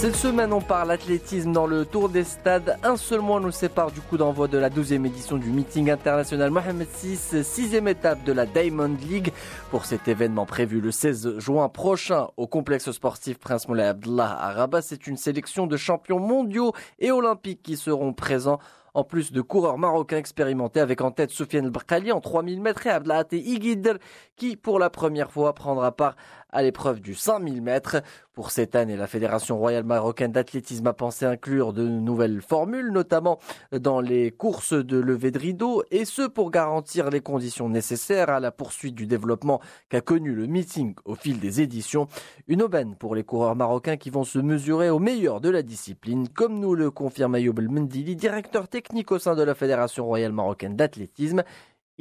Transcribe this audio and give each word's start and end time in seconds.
Cette 0.00 0.16
semaine, 0.16 0.54
on 0.54 0.62
parle 0.62 0.92
athlétisme 0.92 1.52
dans 1.52 1.66
le 1.66 1.84
Tour 1.84 2.08
des 2.08 2.24
Stades. 2.24 2.78
Un 2.82 2.96
seul 2.96 3.20
mois 3.20 3.38
nous 3.38 3.50
sépare 3.50 3.90
du 3.90 4.00
coup 4.00 4.16
d'envoi 4.16 4.48
de 4.48 4.56
la 4.56 4.70
12e 4.70 5.04
édition 5.04 5.36
du 5.36 5.50
meeting 5.50 5.90
international 5.90 6.50
Mohamed 6.50 6.88
VI, 7.02 7.44
sixième 7.44 7.86
étape 7.86 8.24
de 8.24 8.32
la 8.32 8.46
Diamond 8.46 8.96
League. 9.10 9.30
Pour 9.70 9.84
cet 9.84 10.08
événement 10.08 10.46
prévu 10.46 10.80
le 10.80 10.90
16 10.90 11.38
juin 11.38 11.68
prochain 11.68 12.28
au 12.38 12.46
complexe 12.46 12.90
sportif 12.90 13.38
Prince 13.38 13.68
Moulay 13.68 13.84
Abdullah 13.84 14.38
à 14.40 14.54
Rabat, 14.54 14.80
c'est 14.80 15.06
une 15.06 15.18
sélection 15.18 15.66
de 15.66 15.76
champions 15.76 16.18
mondiaux 16.18 16.72
et 16.98 17.10
olympiques 17.10 17.62
qui 17.62 17.76
seront 17.76 18.14
présents 18.14 18.58
en 18.94 19.04
plus 19.04 19.32
de 19.32 19.40
coureurs 19.40 19.78
marocains 19.78 20.16
expérimentés 20.16 20.80
avec 20.80 21.00
en 21.00 21.10
tête 21.10 21.30
Soufiane 21.30 21.70
El 21.90 22.12
en 22.12 22.20
3000 22.20 22.60
mètres 22.60 22.86
et 22.86 22.90
Abdelhate 22.90 23.32
Iguider 23.32 23.94
qui 24.36 24.56
pour 24.56 24.78
la 24.78 24.90
première 24.90 25.30
fois 25.30 25.54
prendra 25.54 25.92
part 25.92 26.16
à 26.50 26.62
l'épreuve 26.62 27.00
du 27.00 27.14
5000 27.14 27.62
mètres. 27.62 28.02
Pour 28.40 28.52
cette 28.52 28.74
année, 28.74 28.96
la 28.96 29.06
Fédération 29.06 29.58
royale 29.58 29.84
marocaine 29.84 30.32
d'athlétisme 30.32 30.86
a 30.86 30.94
pensé 30.94 31.26
inclure 31.26 31.74
de 31.74 31.86
nouvelles 31.86 32.40
formules, 32.40 32.90
notamment 32.90 33.38
dans 33.70 34.00
les 34.00 34.30
courses 34.30 34.72
de 34.72 34.96
levée 34.96 35.30
de 35.30 35.38
rideau, 35.38 35.84
et 35.90 36.06
ce 36.06 36.26
pour 36.26 36.50
garantir 36.50 37.10
les 37.10 37.20
conditions 37.20 37.68
nécessaires 37.68 38.30
à 38.30 38.40
la 38.40 38.50
poursuite 38.50 38.94
du 38.94 39.06
développement 39.06 39.60
qu'a 39.90 40.00
connu 40.00 40.32
le 40.32 40.46
meeting 40.46 40.94
au 41.04 41.16
fil 41.16 41.38
des 41.38 41.60
éditions. 41.60 42.08
Une 42.48 42.62
aubaine 42.62 42.94
pour 42.94 43.14
les 43.14 43.24
coureurs 43.24 43.56
marocains 43.56 43.98
qui 43.98 44.08
vont 44.08 44.24
se 44.24 44.38
mesurer 44.38 44.88
au 44.88 44.98
meilleur 44.98 45.42
de 45.42 45.50
la 45.50 45.60
discipline, 45.60 46.26
comme 46.26 46.60
nous 46.60 46.74
le 46.74 46.90
confirme 46.90 47.34
Ayoub 47.34 47.58
El 47.58 47.68
Mendili, 47.68 48.16
directeur 48.16 48.68
technique 48.68 49.12
au 49.12 49.18
sein 49.18 49.34
de 49.34 49.42
la 49.42 49.54
Fédération 49.54 50.06
royale 50.06 50.32
marocaine 50.32 50.76
d'athlétisme. 50.76 51.42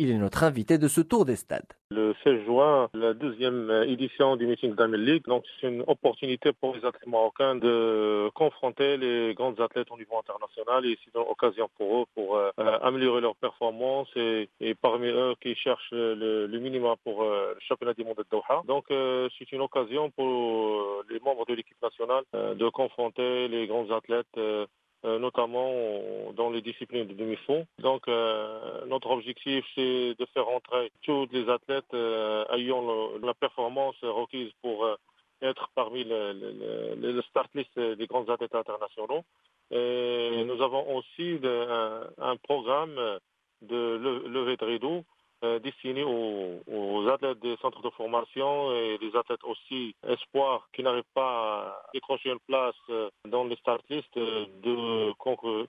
Il 0.02 0.12
est 0.12 0.18
notre 0.18 0.46
invité 0.46 0.78
de 0.78 0.88
ce 0.88 1.02
tour 1.02 1.26
des 1.26 1.36
stades. 1.36 1.74
Le 1.92 2.16
16 2.24 2.46
juin, 2.46 2.88
la 2.94 3.14
deuxième 3.14 3.70
édition 3.86 4.38
du 4.38 4.48
meeting 4.48 4.74
d'Amel 4.74 5.04
League. 5.04 5.26
Donc, 5.28 5.44
c'est 5.60 5.68
une 5.68 5.84
opportunité 5.88 6.54
pour 6.54 6.74
les 6.74 6.86
athlètes 6.86 7.06
marocains 7.06 7.56
de 7.56 8.30
confronter 8.34 8.96
les 8.96 9.34
grandes 9.34 9.60
athlètes 9.60 9.92
au 9.92 9.98
niveau 9.98 10.18
international 10.18 10.86
et 10.86 10.98
c'est 11.04 11.14
une 11.14 11.26
occasion 11.30 11.68
pour 11.78 12.04
eux 12.04 12.06
pour 12.16 12.38
euh, 12.38 12.50
améliorer 12.82 13.20
leur 13.20 13.36
performance 13.36 14.08
et, 14.16 14.48
parmi 14.82 15.08
eux 15.08 15.36
qui 15.42 15.54
cherchent 15.56 15.92
le, 15.92 16.48
minimum 16.48 16.96
pour 17.04 17.22
euh, 17.24 17.56
le 17.56 17.60
championnat 17.68 17.94
du 17.94 18.06
monde 18.06 18.16
de 18.20 18.26
Doha. 18.32 18.64
Donc, 18.70 18.86
euh, 18.92 19.28
c'est 19.38 19.52
une 19.52 19.60
occasion 19.60 20.12
pour 20.12 21.04
les 21.10 21.20
membres 21.20 21.46
de 21.46 21.56
l'équipe 21.56 21.82
nationale 21.84 22.24
de 22.34 22.70
confronter 22.70 23.50
les 23.50 23.68
grands 23.68 23.92
athlètes 23.92 24.28
euh, 24.38 24.66
notamment 25.04 25.72
dans 26.34 26.50
les 26.50 26.62
disciplines 26.62 27.08
de 27.08 27.14
demi-fond. 27.14 27.66
Donc 27.80 28.08
euh, 28.08 28.86
notre 28.86 29.10
objectif 29.12 29.66
c'est 29.76 30.16
de 30.18 30.26
faire 30.34 30.48
entrer 30.50 30.92
tous 31.04 31.28
les 31.32 31.50
athlètes 31.50 31.94
euh, 31.94 32.44
ayant 32.52 33.12
la 33.24 33.34
performance 33.34 33.96
requise 34.02 34.52
pour 34.62 34.88
être 35.42 35.70
parmi 35.74 36.04
le, 36.04 36.96
le, 37.00 37.22
start 37.24 37.50
list 37.56 37.80
des 37.80 38.08
grands 38.08 38.28
athlètes 38.28 38.56
internationaux. 38.56 39.24
Et 39.72 40.44
nous 40.46 40.62
avons 40.62 40.98
aussi 40.98 41.40
un, 41.44 42.36
programme 42.44 43.20
de 43.62 44.26
levée 44.28 44.58
de 44.58 44.66
rideau 44.66 45.06
euh, 45.44 45.60
destiné 45.60 46.04
aux, 46.04 47.08
athlètes 47.08 47.40
des 47.40 47.56
centres 47.62 47.82
de 47.82 47.90
formation 47.92 48.74
et 48.74 48.98
les 49.02 49.16
athlètes 49.16 49.44
aussi 49.44 49.96
espoirs 50.08 50.68
qui 50.74 50.84
n'arrivent 50.84 51.14
pas 51.14 51.22
à 51.22 51.84
décrocher 51.94 52.30
une 52.30 52.40
place 52.48 52.76
euh, 52.90 53.10
dans 53.26 53.46
les 53.46 53.56
start 53.56 53.82
list 53.90 54.10
euh, 54.18 54.46
de 54.62 55.14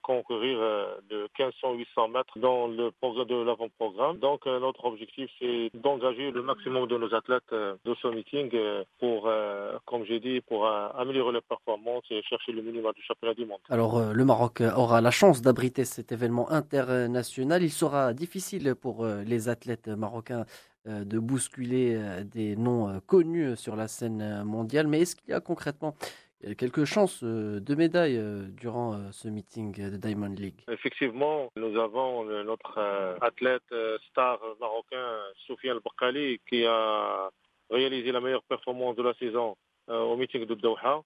concourir 0.03 0.59
de 1.09 1.29
1500-800 1.39 2.11
mètres 2.11 2.39
dans 2.39 2.67
le 2.67 2.91
programme 3.01 3.27
de 3.27 3.37
l'avant-programme. 3.37 4.19
Donc 4.19 4.47
notre 4.47 4.85
objectif 4.85 5.31
c'est 5.39 5.71
d'engager 5.75 6.31
le 6.31 6.43
maximum 6.43 6.87
de 6.89 6.99
nos 6.99 7.15
athlètes 7.15 7.53
de 7.53 7.95
ce 8.03 8.09
meeting 8.09 8.51
pour, 8.99 9.31
comme 9.91 10.05
j'ai 10.05 10.21
dit, 10.21 10.41
pour 10.41 10.67
améliorer 10.69 11.33
leurs 11.33 11.43
performances 11.43 12.05
et 12.11 12.23
chercher 12.23 12.53
le 12.53 12.63
minimum 12.63 12.93
du 12.95 13.03
championnat 13.03 13.35
du 13.35 13.45
monde. 13.45 13.59
Alors 13.69 14.13
le 14.13 14.25
Maroc 14.25 14.63
aura 14.77 15.01
la 15.01 15.11
chance 15.11 15.43
d'abriter 15.43 15.85
cet 15.85 16.13
événement 16.13 16.49
international. 16.51 17.63
Il 17.63 17.71
sera 17.71 18.15
difficile 18.15 18.75
pour 18.81 19.05
les 19.05 19.49
athlètes 19.49 19.89
marocains 19.89 20.47
euh, 20.87 21.05
de 21.05 21.19
bousculer 21.19 21.95
euh, 21.95 22.25
des 22.25 22.57
noms 22.57 22.89
euh, 22.89 23.01
connus 23.07 23.55
sur 23.57 23.77
la 23.77 23.87
scène 23.87 24.45
mondiale. 24.45 24.87
Mais 24.87 25.01
est-ce 25.01 25.15
qu'il 25.15 25.29
y 25.29 25.35
a 25.35 25.41
concrètement 25.41 25.95
quelques 26.57 26.87
chances 26.87 27.23
de 27.23 27.75
médaille 27.75 28.19
durant 28.53 29.13
ce 29.13 29.29
meeting 29.29 29.91
de 29.91 29.99
Diamond 29.99 30.35
League? 30.35 30.65
Effectivement, 30.71 31.53
nous 31.55 31.79
avons 31.79 32.25
notre 32.45 32.79
athlète 33.21 33.75
star 34.09 34.41
marocain, 34.59 35.19
Soufiane 35.47 35.81
El 36.01 36.39
qui 36.49 36.65
a 36.65 37.29
réalisé 37.69 38.11
la 38.11 38.23
meilleure 38.23 38.43
performance 38.45 38.97
de 38.97 39.03
la 39.03 39.13
saison 39.19 39.55
au 39.91 40.17
meeting 40.17 40.47
de 40.47 40.55
Doha. 40.55 41.03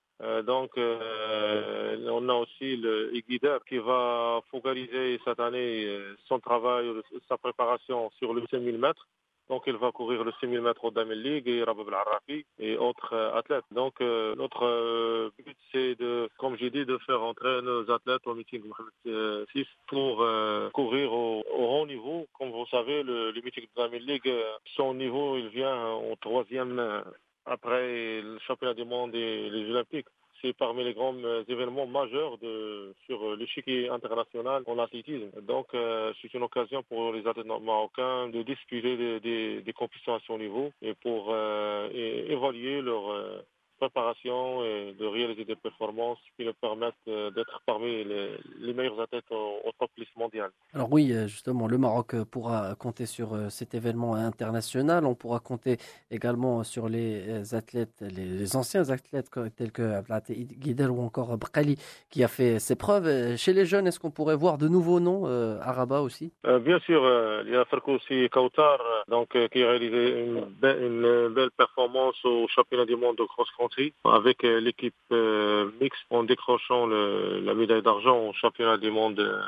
donc, 0.46 0.72
on 0.76 2.28
a 2.28 2.34
aussi 2.34 2.76
le 2.76 3.14
Iguider 3.14 3.58
qui 3.68 3.78
va 3.78 4.40
focaliser 4.50 5.18
cette 5.24 5.40
année 5.40 5.86
son 6.26 6.38
travail, 6.38 6.86
sa 7.28 7.36
préparation 7.38 8.10
sur 8.18 8.34
le 8.34 8.42
5000 8.50 8.78
mètres. 8.78 9.06
Donc, 9.50 9.64
il 9.66 9.76
va 9.76 9.92
courir 9.92 10.24
le 10.24 10.32
6000 10.40 10.62
mètres 10.62 10.84
au 10.84 10.90
Damel 10.90 11.20
League 11.20 11.48
et 11.48 11.62
Rabab 11.62 11.88
al 11.92 12.42
et 12.58 12.78
autres 12.78 13.14
athlètes. 13.34 13.64
Donc, 13.72 14.00
notre 14.00 15.30
but, 15.38 15.56
c'est 15.70 15.96
de, 15.96 16.30
comme 16.38 16.56
j'ai 16.56 16.70
dit, 16.70 16.86
de 16.86 16.96
faire 16.98 17.22
entrer 17.22 17.60
nos 17.60 17.90
athlètes 17.90 18.26
au 18.26 18.34
meeting 18.34 18.62
Mohamed 18.64 19.46
VI 19.54 19.66
pour 19.88 20.24
courir 20.72 21.12
au, 21.12 21.44
haut 21.52 21.86
niveau. 21.86 22.26
Comme 22.38 22.52
vous 22.52 22.66
savez, 22.70 23.02
le, 23.02 23.32
meeting 23.44 23.64
de 23.64 23.82
Damel 23.82 24.04
League, 24.06 24.32
son 24.76 24.94
niveau, 24.94 25.36
il 25.36 25.48
vient 25.48 25.92
au 25.92 26.16
troisième 26.16 27.04
après 27.46 28.20
le 28.20 28.38
championnat 28.46 28.74
du 28.74 28.84
monde 28.84 29.14
et 29.14 29.50
les 29.50 29.70
Olympiques. 29.70 30.06
C'est 30.42 30.52
parmi 30.52 30.84
les 30.84 30.92
grands 30.92 31.16
euh, 31.24 31.42
événements 31.48 31.86
majeurs 31.86 32.36
de, 32.36 32.94
sur 33.06 33.22
euh, 33.22 33.36
l'échiquier 33.36 33.88
international 33.88 34.62
en 34.66 34.78
athlétisme. 34.78 35.30
Donc, 35.40 35.68
euh, 35.72 36.12
c'est 36.20 36.34
une 36.34 36.42
occasion 36.42 36.82
pour 36.82 37.14
les 37.14 37.26
athlètes 37.26 37.46
marocains 37.46 38.28
de 38.28 38.42
disputer 38.42 39.20
des, 39.20 39.62
des, 39.62 39.72
compétitions 39.72 40.14
à 40.14 40.20
son 40.26 40.38
niveau 40.38 40.70
et 40.82 40.92
pour 40.94 41.34
évaluer 41.34 42.82
leur 42.82 43.44
préparation 43.74 44.64
et 44.64 44.94
de 44.98 45.06
réaliser 45.06 45.44
des 45.44 45.56
performances 45.56 46.18
qui 46.36 46.44
nous 46.44 46.52
permettent 46.54 46.94
euh, 47.08 47.30
d'être 47.30 47.60
parmi 47.66 48.04
les, 48.04 48.72
meilleurs 48.72 49.00
athlètes 49.00 49.30
au, 49.30 49.70
top 49.78 49.90
liste 49.96 50.16
mondiale. 50.16 50.50
Alors 50.72 50.88
oui, 50.90 51.12
euh, 51.12 51.26
justement, 51.26 51.66
le 51.66 51.78
Maroc 51.78 52.14
euh, 52.14 52.24
pourra 52.24 52.74
compter 52.74 53.06
sur 53.06 53.36
cet 53.50 53.74
événement 53.74 54.14
international. 54.14 55.04
On 55.04 55.14
pourra 55.14 55.40
compter 55.40 55.76
également 56.10 56.64
sur 56.64 56.88
les 56.88 57.54
athlètes, 57.54 58.00
les, 58.00 58.56
anciens 58.56 58.90
athlètes 58.90 59.30
tels 59.56 59.72
que 59.72 59.82
Abdelhate 59.82 60.30
Guidel 60.30 60.90
ou 60.90 61.00
encore 61.00 61.36
Brkali 61.36 61.76
qui 62.10 62.24
a 62.24 62.28
fait 62.28 62.58
ses 62.58 62.76
preuves. 62.76 63.36
Chez 63.36 63.52
les 63.52 63.66
jeunes, 63.66 63.86
est-ce 63.86 64.00
qu'on 64.00 64.10
pourrait 64.10 64.36
voir 64.36 64.58
de 64.58 64.68
nouveaux 64.68 65.00
noms 65.00 65.26
à 65.26 65.72
Rabat 65.72 66.00
aussi? 66.02 66.32
Bien 66.44 66.78
sûr, 66.80 67.02
il 67.44 67.52
y 67.52 67.56
a 67.56 67.64
aussi 67.86 68.28
Kautar 68.30 68.78
donc, 69.08 69.30
qui 69.50 69.62
a 69.62 69.68
réalisé 69.68 70.24
une, 70.24 70.44
une 70.62 71.28
belle 71.28 71.50
performance 71.56 72.16
au 72.24 72.46
championnat 72.48 72.84
du 72.84 72.96
monde 72.96 73.16
de 73.16 73.24
cross-country 73.24 73.63
avec 74.04 74.44
euh, 74.44 74.60
l'équipe 74.60 74.94
euh, 75.12 75.70
mixte 75.80 76.04
en 76.10 76.22
décrochant 76.24 76.86
la 76.86 77.54
médaille 77.54 77.82
d'argent 77.82 78.18
au 78.28 78.32
championnat 78.32 78.76
du 78.76 78.90
monde 78.90 79.20
euh, 79.20 79.42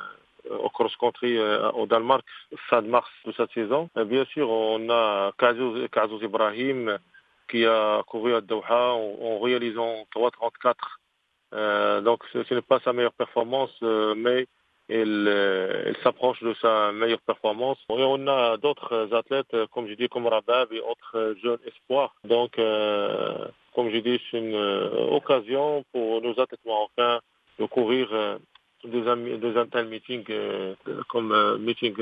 au 0.58 0.70
cross-country 0.70 1.38
au 1.74 1.86
Danemark 1.86 2.24
fin 2.68 2.80
de 2.80 2.86
mars 2.88 3.10
de 3.24 3.32
cette 3.32 3.50
saison. 3.52 3.90
bien 4.06 4.24
sûr, 4.26 4.48
on 4.48 4.88
a 4.90 5.32
Kazouz 5.38 6.22
Ibrahim 6.22 6.98
qui 7.50 7.66
a 7.66 8.02
couru 8.06 8.32
à 8.32 8.40
Doha 8.40 8.92
en, 8.94 9.40
réalisant 9.40 10.06
3,34. 10.14 12.02
donc 12.02 12.22
ce, 12.32 12.54
n'est 12.54 12.62
pas 12.62 12.78
sa 12.78 12.92
meilleure 12.92 13.12
performance, 13.12 13.76
mais 13.82 14.46
il, 14.88 15.96
s'approche 16.02 16.42
de 16.42 16.54
sa 16.60 16.92
meilleure 16.92 17.20
performance. 17.20 17.78
Et 17.90 17.94
on 18.04 18.26
a 18.28 18.56
d'autres 18.56 19.12
athlètes, 19.12 19.56
comme 19.72 19.88
je 19.88 19.94
dis, 19.94 20.08
comme 20.08 20.26
Rabab 20.26 20.72
et 20.72 20.80
autres 20.80 21.36
jeunes 21.42 21.58
espoirs. 21.66 22.14
Donc, 22.24 22.58
comme 23.76 23.90
je 23.90 23.98
dis, 23.98 24.18
c'est 24.30 24.38
une 24.38 24.54
euh, 24.54 25.10
occasion 25.10 25.84
pour 25.92 26.22
nos 26.22 26.32
athlètes 26.40 26.64
marocains 26.64 27.20
de 27.60 27.66
courir 27.66 28.08
euh, 28.10 28.38
des, 28.84 29.02
des 29.02 29.82
meetings 29.84 30.24
euh, 30.30 30.74
comme 31.10 31.58
meeting 31.60 31.94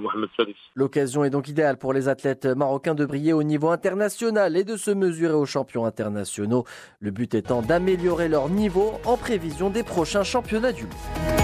Mohamed 0.00 0.28
Sadis. 0.36 0.56
L'occasion 0.74 1.22
est 1.22 1.30
donc 1.30 1.48
idéale 1.48 1.78
pour 1.78 1.92
les 1.92 2.08
athlètes 2.08 2.46
marocains 2.46 2.96
de 2.96 3.06
briller 3.06 3.32
au 3.32 3.44
niveau 3.44 3.68
international 3.68 4.56
et 4.56 4.64
de 4.64 4.76
se 4.76 4.90
mesurer 4.90 5.34
aux 5.34 5.46
champions 5.46 5.84
internationaux. 5.84 6.64
Le 6.98 7.12
but 7.12 7.34
étant 7.34 7.62
d'améliorer 7.62 8.28
leur 8.28 8.48
niveau 8.48 8.94
en 9.04 9.16
prévision 9.16 9.70
des 9.70 9.84
prochains 9.84 10.24
championnats 10.24 10.72
du 10.72 10.84
monde. 10.84 11.35